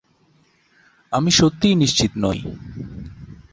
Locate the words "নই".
2.17-2.39